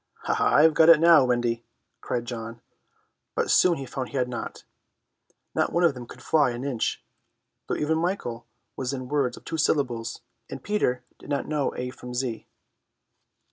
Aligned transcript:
"I've 0.27 0.73
got 0.73 0.89
it 0.89 0.99
now, 0.99 1.25
Wendy!" 1.25 1.63
cried 2.01 2.25
John, 2.25 2.61
but 3.35 3.51
soon 3.51 3.75
he 3.77 3.85
found 3.85 4.09
he 4.09 4.17
had 4.17 4.27
not. 4.27 4.63
Not 5.53 5.71
one 5.71 5.83
of 5.83 5.93
them 5.93 6.07
could 6.07 6.23
fly 6.23 6.49
an 6.49 6.63
inch, 6.63 7.03
though 7.67 7.75
even 7.75 7.99
Michael 7.99 8.47
was 8.75 8.93
in 8.93 9.09
words 9.09 9.37
of 9.37 9.45
two 9.45 9.57
syllables, 9.57 10.21
and 10.49 10.63
Peter 10.63 11.03
did 11.19 11.29
not 11.29 11.47
know 11.47 11.71
A 11.75 11.91
from 11.91 12.15
Z. 12.15 12.47